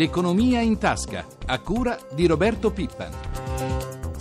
[0.00, 3.29] L'economia in tasca, a cura di Roberto Pippan.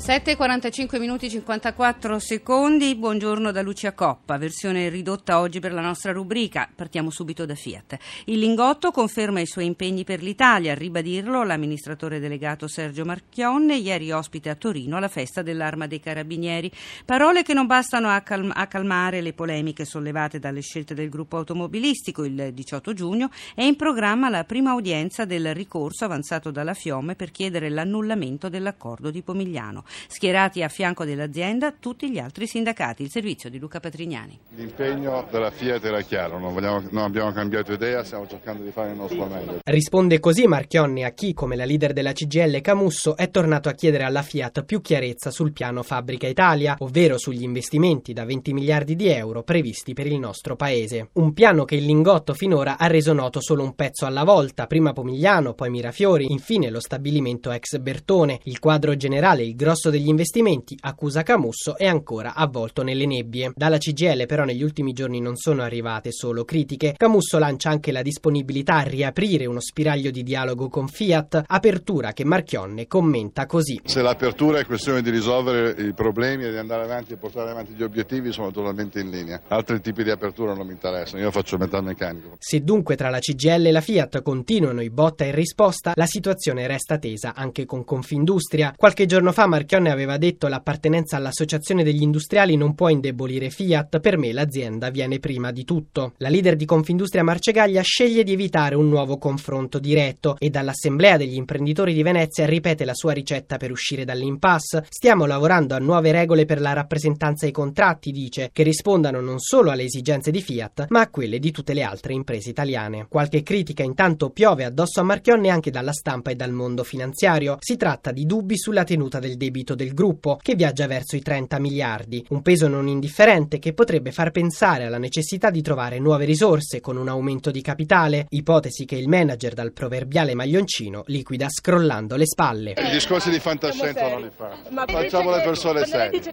[0.10, 6.68] 7.45 minuti 54 secondi, buongiorno da Lucia Coppa, versione ridotta oggi per la nostra rubrica.
[6.74, 7.98] Partiamo subito da Fiat.
[8.26, 14.12] Il Lingotto conferma i suoi impegni per l'Italia, a ribadirlo l'amministratore delegato Sergio Marchionne, ieri
[14.12, 16.72] ospite a Torino alla festa dell'Arma dei Carabinieri.
[17.06, 21.38] Parole che non bastano a, calm- a calmare le polemiche sollevate dalle scelte del gruppo
[21.38, 22.24] automobilistico.
[22.24, 27.30] Il 18 giugno è in programma la prima udienza del ricorso avanzato dalla Fiome per
[27.30, 33.04] chiedere l'annullamento dell'accordo di Pomigliano schierati a fianco dell'azienda tutti gli altri sindacati.
[33.04, 34.40] Il servizio di Luca Patrignani.
[34.56, 38.92] L'impegno della Fiat era chiaro, non, vogliamo, non abbiamo cambiato idea, stiamo cercando di fare
[38.92, 39.60] il nostro meglio.
[39.64, 44.04] Risponde così Marchionne a chi, come la leader della CGL Camusso, è tornato a chiedere
[44.04, 49.08] alla Fiat più chiarezza sul piano Fabbrica Italia, ovvero sugli investimenti da 20 miliardi di
[49.08, 51.10] euro previsti per il nostro paese.
[51.14, 54.94] Un piano che il Lingotto finora ha reso noto solo un pezzo alla volta, prima
[54.94, 58.40] Pomigliano, poi Mirafiori, infine lo stabilimento ex Bertone.
[58.44, 63.54] Il quadro generale, il grosso grosso degli investimenti, accusa Camusso, è ancora avvolto nelle nebbie.
[63.56, 66.96] Dalla CGL però negli ultimi giorni non sono arrivate solo critiche.
[66.98, 72.26] Camusso lancia anche la disponibilità a riaprire uno spiraglio di dialogo con Fiat, apertura che
[72.26, 73.80] Marchionne commenta così.
[73.86, 77.72] Se l'apertura è questione di risolvere i problemi e di andare avanti e portare avanti
[77.72, 79.42] gli obiettivi sono totalmente in linea.
[79.48, 82.36] Altri tipi di apertura non mi interessano, io faccio metalmeccanico.
[82.38, 86.68] Se dunque tra la CGL e la Fiat continuano i botta e risposta, la situazione
[86.68, 88.74] resta tesa anche con Confindustria.
[88.76, 94.00] Qualche giorno fa Marchionne Marchionne aveva detto l'appartenenza all'associazione degli industriali non può indebolire Fiat,
[94.00, 96.14] per me l'azienda viene prima di tutto.
[96.18, 101.36] La leader di Confindustria Marcegaglia sceglie di evitare un nuovo confronto diretto e dall'Assemblea degli
[101.36, 104.88] imprenditori di Venezia ripete la sua ricetta per uscire dall'impasse.
[104.90, 109.70] Stiamo lavorando a nuove regole per la rappresentanza ai contratti, dice, che rispondano non solo
[109.70, 113.06] alle esigenze di Fiat, ma a quelle di tutte le altre imprese italiane.
[113.08, 117.58] Qualche critica intanto piove addosso a Marchionne anche dalla stampa e dal mondo finanziario.
[117.60, 121.22] Si tratta di dubbi sulla tenuta del debito debito del gruppo, che viaggia verso i
[121.22, 126.26] 30 miliardi, un peso non indifferente che potrebbe far pensare alla necessità di trovare nuove
[126.26, 132.16] risorse con un aumento di capitale, ipotesi che il manager dal proverbiale maglioncino liquida scrollando
[132.16, 132.74] le spalle.
[132.78, 136.32] I discorsi di fantascienza non li fa, facciamo le persone serie.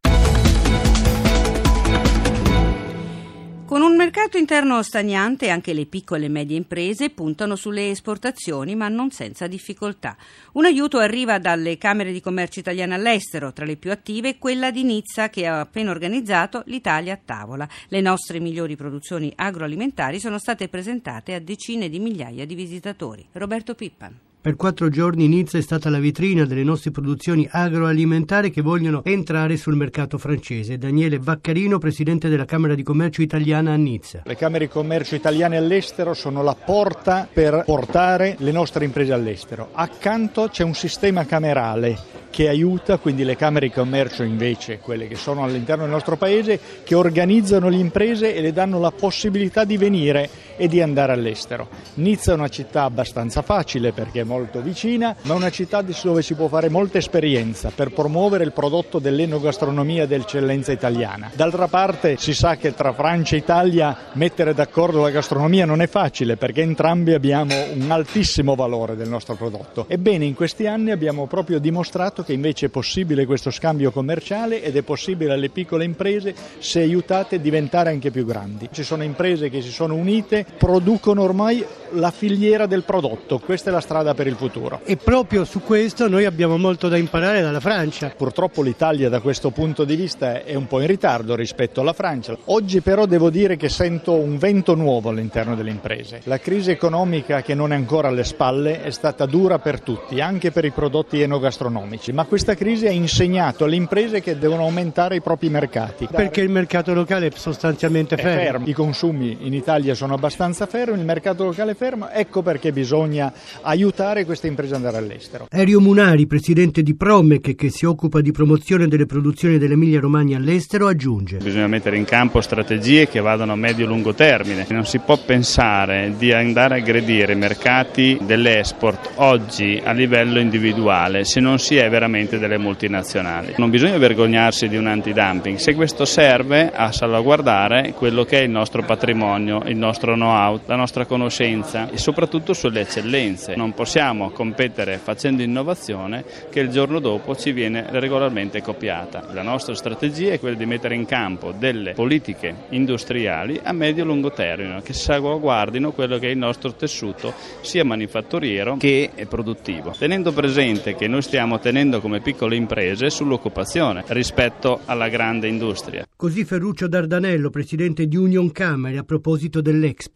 [3.67, 8.87] Con un mercato interno stagnante anche le piccole e medie imprese puntano sulle esportazioni ma
[8.87, 10.17] non senza difficoltà.
[10.53, 14.85] Un aiuto arriva dalle Camere di Commercio italiane all'estero, tra le più attive quella di
[14.85, 17.69] Nizza che ha appena organizzato l'Italia a tavola.
[17.89, 23.27] Le nostre migliori produzioni agroalimentari sono state presentate a decine di migliaia di visitatori.
[23.33, 24.26] Roberto Pippan.
[24.47, 29.57] Per quattro giorni Nizza è stata la vetrina delle nostre produzioni agroalimentari che vogliono entrare
[29.57, 30.79] sul mercato francese.
[30.79, 34.23] Daniele Vaccarino, presidente della Camera di Commercio italiana a Nizza.
[34.25, 39.71] Le Camere di Commercio italiane all'estero sono la porta per portare le nostre imprese all'estero.
[39.73, 41.99] Accanto c'è un sistema camerale
[42.31, 46.61] che aiuta, quindi le Camere di Commercio invece, quelle che sono all'interno del nostro paese,
[46.85, 51.69] che organizzano le imprese e le danno la possibilità di venire e di andare all'estero.
[51.95, 56.23] Nizza è una città abbastanza facile perché è molto vicina, ma è una città dove
[56.23, 61.31] si può fare molta esperienza per promuovere il prodotto dell'enogastronomia d'eccellenza italiana.
[61.35, 65.87] D'altra parte si sa che tra Francia e Italia mettere d'accordo la gastronomia non è
[65.87, 69.87] facile perché entrambi abbiamo un altissimo valore del nostro prodotto.
[69.89, 74.77] Ebbene, in questi anni abbiamo proprio dimostrato che invece è possibile questo scambio commerciale ed
[74.77, 78.69] è possibile alle piccole imprese, se aiutate, diventare anche più grandi.
[78.73, 83.73] Ci sono imprese che si sono unite producono ormai la filiera del prodotto, questa è
[83.73, 84.81] la strada per il futuro.
[84.85, 88.13] E proprio su questo noi abbiamo molto da imparare dalla Francia.
[88.17, 92.37] Purtroppo l'Italia da questo punto di vista è un po' in ritardo rispetto alla Francia.
[92.47, 96.21] Oggi però devo dire che sento un vento nuovo all'interno delle imprese.
[96.25, 100.51] La crisi economica che non è ancora alle spalle è stata dura per tutti, anche
[100.51, 105.21] per i prodotti enogastronomici, ma questa crisi ha insegnato alle imprese che devono aumentare i
[105.21, 106.09] propri mercati.
[106.11, 108.41] Perché il mercato locale è sostanzialmente fermo.
[108.41, 108.67] Fermo.
[108.67, 110.36] I consumi in Italia sono abbastanza
[110.67, 115.47] fermi, il mercato locale è fermo, ecco perché bisogna aiutare queste imprese ad andare all'estero.
[115.51, 120.89] Erio Munari, presidente di Promec che si occupa di promozione delle produzioni dell'Emilia Romagna all'estero,
[120.89, 121.39] aggiunge.
[121.39, 124.67] Bisogna mettere in campo strategie che vadano a medio-lungo termine.
[124.71, 131.25] Non si può pensare di andare a aggredire i mercati dell'export oggi a livello individuale
[131.25, 133.55] se non si è veramente delle multinazionali.
[133.57, 138.51] Non bisogna vergognarsi di un antidumping se questo serve a salvaguardare quello che è il
[138.51, 143.55] nostro patrimonio, il nostro know-how, la nostra conoscenza e soprattutto sulle eccellenze.
[143.55, 149.29] Non possiamo competere facendo innovazione che il giorno dopo ci viene regolarmente copiata.
[149.33, 154.83] La nostra strategia è quella di mettere in campo delle politiche industriali a medio-lungo termine
[154.83, 161.07] che salvaguardino quello che è il nostro tessuto sia manifatturiero che produttivo, tenendo presente che
[161.07, 166.07] noi stiamo tenendo come piccole imprese sull'occupazione rispetto alla grande industria.
[166.17, 169.61] Così Ferruccio Dardanello, presidente di Union Camere, a proposito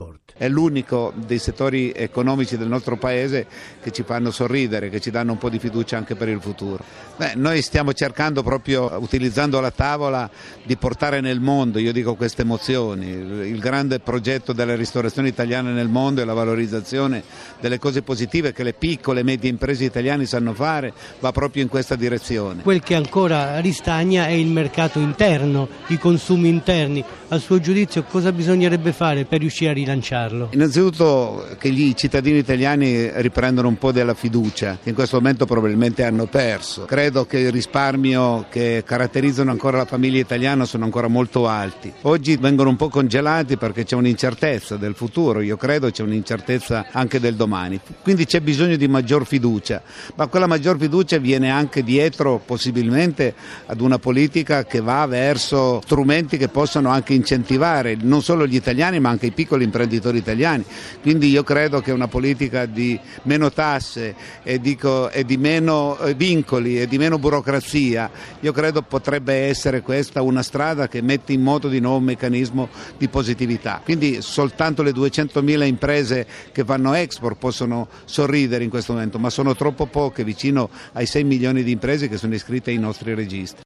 [0.01, 0.33] dell'export.
[0.37, 3.47] È l'unico dei settori economici del nostro paese
[3.83, 6.83] che ci fanno sorridere, che ci danno un po' di fiducia anche per il futuro.
[7.17, 10.31] Beh, noi stiamo cercando proprio, utilizzando la tavola,
[10.63, 15.89] di portare nel mondo, io dico queste emozioni, il grande progetto della ristorazione italiana nel
[15.89, 17.23] mondo e la valorizzazione
[17.61, 21.69] delle cose positive che le piccole e medie imprese italiane sanno fare va proprio in
[21.69, 22.63] questa direzione.
[22.63, 27.05] Quel che ancora ristagna è il mercato interno, i consumi interni.
[27.29, 30.49] Al suo giudizio cosa bisognerebbe fare per riuscire a rilanciarlo?
[30.53, 36.05] Innanzitutto che i cittadini italiani riprendano un po' della fiducia che in questo momento probabilmente
[36.05, 36.85] hanno perso.
[36.85, 41.93] Credo che i risparmio che caratterizzano ancora la famiglia italiana sono ancora molto alti.
[42.03, 47.21] Oggi vengono un po' congelati perché c'è un'incertezza del futuro, io credo c'è un'incertezza anche
[47.21, 47.81] del domani.
[48.03, 49.83] Quindi c'è bisogno di maggior fiducia,
[50.15, 53.35] ma quella maggior fiducia viene anche dietro possibilmente
[53.67, 59.01] ad una politica che va verso strumenti che possano anche incentivare non solo gli italiani
[59.01, 60.65] ma anche i piccoli imprenditori italiani.
[61.01, 66.15] Quindi io credo che una politica di meno tasse e, dico, e di meno eh,
[66.15, 71.43] vincoli e di meno burocrazia, io credo potrebbe essere questa una strada che mette in
[71.43, 72.69] moto di nuovo un meccanismo
[72.99, 73.81] di positività.
[73.83, 79.55] Quindi soltanto le 200.000 imprese che fanno export possono sorridere in questo momento, ma sono
[79.55, 83.63] troppo poche vicino ai 6 milioni di imprese che sono iscritte ai nostri registri.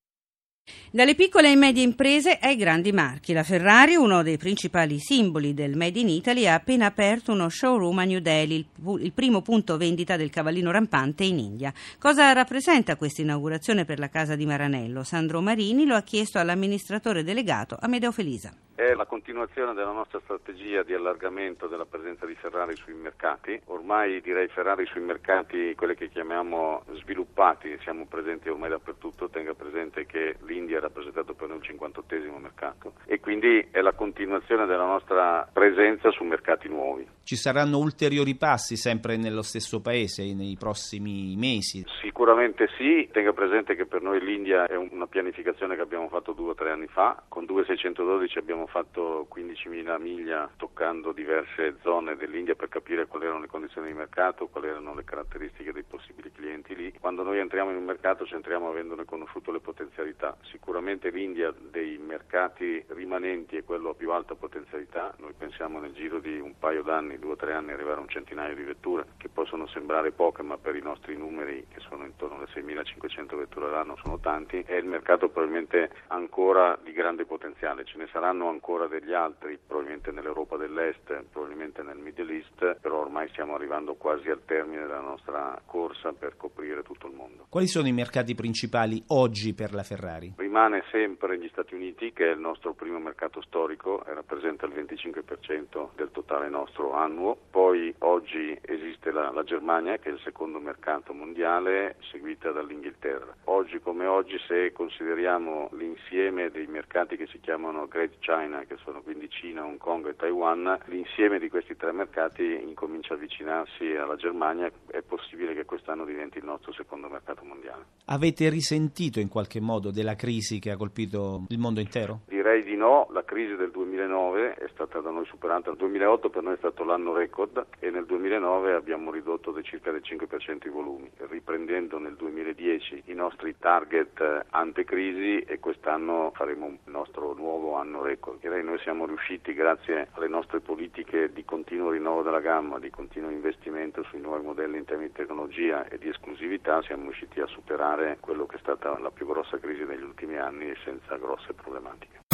[0.94, 3.32] Dalle piccole e medie imprese ai grandi marchi.
[3.32, 7.99] La Ferrari, uno dei principali simboli del Made in Italy, ha appena aperto uno showroom
[7.99, 8.64] a New Delhi,
[9.00, 11.72] il primo punto vendita del cavallino rampante in India.
[11.99, 15.02] Cosa rappresenta questa inaugurazione per la casa di Maranello?
[15.02, 18.55] Sandro Marini lo ha chiesto all'amministratore delegato Amedeo Felisa.
[18.76, 23.60] È la continuazione della nostra strategia di allargamento della presenza di Ferrari sui mercati.
[23.67, 29.28] Ormai direi Ferrari sui mercati, quelli che chiamiamo sviluppati, siamo presenti ormai dappertutto.
[29.28, 33.92] Tenga presente che l'India è rappresentato per noi il 58 mercato e quindi è la
[33.92, 37.06] continuazione della nostra presenza su mercati nuovi.
[37.22, 41.84] Ci saranno ulteriori passi sempre nello stesso paese nei prossimi mesi?
[42.00, 43.08] Sicuramente sì.
[43.12, 46.70] Tenga presente che per noi l'India è una pianificazione che abbiamo fatto due o tre
[46.70, 47.22] anni fa.
[47.28, 53.40] Con 2612 abbiamo abbiamo fatto 15.000 miglia toccando diverse zone dell'India per capire quali erano
[53.40, 56.92] le condizioni di mercato, quali erano le caratteristiche dei possibili clienti lì.
[56.98, 60.36] Quando noi entriamo in un mercato ci entriamo avendone conosciuto le potenzialità.
[60.50, 65.14] Sicuramente l'India dei mercati rimanenti è quello a più alta potenzialità.
[65.19, 68.08] Noi pensiamo nel giro di un paio d'anni, due o tre anni, arrivare a un
[68.08, 72.37] centinaio di vetture che possono sembrare poche ma per i nostri numeri che sono intorno
[72.37, 74.62] alle 6.500 vetture all'anno sono tanti.
[74.67, 77.85] È il mercato probabilmente ancora di grande potenziale.
[77.85, 83.29] Ce ne saranno ancora degli altri, probabilmente nell'Europa dell'Est, probabilmente nel Middle East, però ormai
[83.31, 87.46] stiamo arrivando quasi al termine della nostra corsa per coprire tutto il mondo.
[87.49, 90.33] Quali sono i mercati principali oggi per la Ferrari?
[90.36, 94.72] Rimane sempre gli Stati Uniti, che è il nostro primo mercato storico, e rappresenta il
[94.72, 97.36] 25% del totale nostro annuo.
[97.50, 103.34] Poi oggi esiste la, la Germania, che è il secondo mercato mondiale, seguita dall'Inghilterra.
[103.44, 109.02] Oggi come oggi, se consideriamo l'insieme dei mercati che si chiamano Great China, che sono
[109.02, 114.17] quindi Cina, Hong Kong e Taiwan, l'insieme di questi tre mercati incomincia a avvicinarsi alla
[114.17, 117.84] Germania, è possibile che quest'anno diventi il nostro secondo mercato mondiale.
[118.06, 122.22] Avete risentito in qualche modo della crisi che ha colpito il mondo intero?
[122.44, 126.43] Direi di no, la crisi del 2009 è stata da noi superata, il 2008 per
[126.43, 130.69] noi è stato l'anno record e nel 2009 abbiamo ridotto di circa del 5% i
[130.69, 138.03] volumi, riprendendo nel 2010 i nostri target antecrisi e quest'anno faremo il nostro nuovo anno
[138.03, 138.41] record.
[138.41, 143.31] Direi noi siamo riusciti grazie alle nostre politiche di continuo rinnovo della gamma, di continuo
[143.31, 148.19] investimento sui nuovi modelli in termini di tecnologia e di esclusività, siamo riusciti a superare
[148.20, 152.33] quello che è stata la più grossa crisi negli ultimi anni senza grosse problematiche.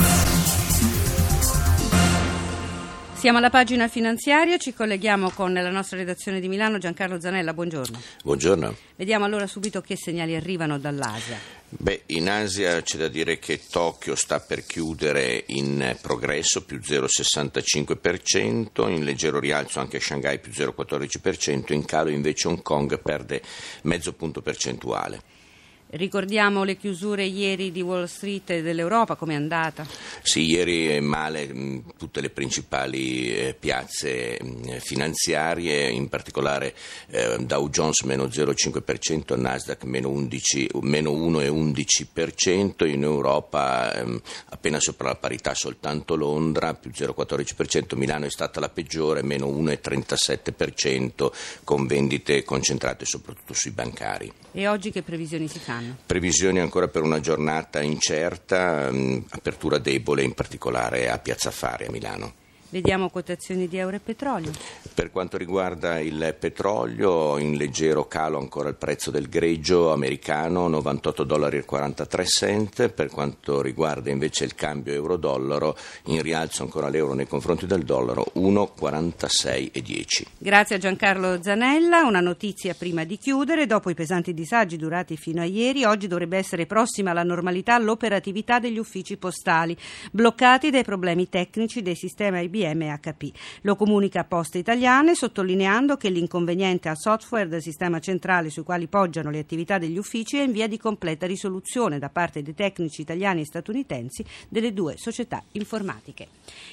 [3.21, 8.01] Siamo alla pagina finanziaria, ci colleghiamo con la nostra redazione di Milano, Giancarlo Zanella, buongiorno.
[8.25, 8.75] Buongiorno.
[8.97, 11.37] Vediamo allora subito che segnali arrivano dall'Asia.
[11.69, 18.89] Beh, in Asia c'è da dire che Tokyo sta per chiudere in progresso più 0,65%,
[18.89, 23.43] in leggero rialzo anche Shanghai più 0,14%, in calo invece Hong Kong perde
[23.83, 25.40] mezzo punto percentuale.
[25.93, 29.85] Ricordiamo le chiusure ieri di Wall Street e dell'Europa, come è andata?
[30.23, 36.75] Sì, ieri è male mh, tutte le principali eh, piazze mh, finanziarie, in particolare
[37.09, 44.21] eh, Dow Jones meno 0,5%, Nasdaq meno, 11, meno 1,11%, in Europa ehm,
[44.51, 51.33] appena sopra la parità soltanto Londra più 0,14%, Milano è stata la peggiore meno 1,37%
[51.65, 54.33] con vendite concentrate soprattutto sui bancari.
[54.53, 55.80] E oggi che previsioni si fanno?
[56.07, 61.91] Previsioni ancora per una giornata incerta, mh, apertura debole in particolare a Piazza Fari a
[61.91, 62.35] Milano.
[62.73, 64.53] Vediamo quotazioni di euro e petrolio.
[64.95, 71.25] Per quanto riguarda il petrolio, in leggero calo ancora il prezzo del greggio americano, 98
[71.25, 72.89] dollari e 43 cent.
[72.91, 78.27] Per quanto riguarda invece il cambio euro-dollaro, in rialzo ancora l'euro nei confronti del dollaro,
[78.37, 80.27] 1,46,10.
[80.39, 82.05] Grazie a Giancarlo Zanella.
[82.05, 83.67] Una notizia prima di chiudere.
[83.67, 88.61] Dopo i pesanti disagi durati fino a ieri, oggi dovrebbe essere prossima alla normalità l'operatività
[88.61, 89.77] degli uffici postali,
[90.13, 93.31] bloccati dai problemi tecnici dei sistemi IBM IBM e HP.
[93.63, 99.31] Lo comunica Poste Italiane sottolineando che l'inconveniente al software del sistema centrale sui quali poggiano
[99.31, 103.43] le attività degli uffici è in via di completa risoluzione da parte dei tecnici italiani
[103.43, 106.29] e statunitensi delle due società informatiche.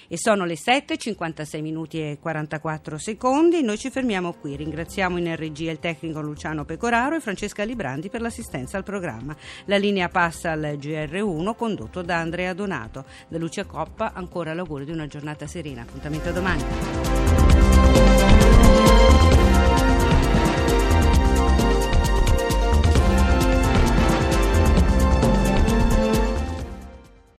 [0.08, 3.62] E sono le 7, 56 minuti e 44 secondi.
[3.62, 4.56] Noi ci fermiamo qui.
[4.56, 9.36] Ringraziamo in regia il tecnico Luciano Pecoraro e Francesca Librandi per l'assistenza al programma.
[9.66, 13.06] La linea passa al GR1 condotto da Andrea Donato.
[13.28, 15.77] Da Lucia Coppa ancora l'augurio di una giornata serena.
[15.82, 17.47] Appuntamento domani.